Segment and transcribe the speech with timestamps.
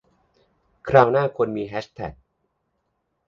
[0.87, 2.13] คราวหน้าควรมีแฮชแท็ก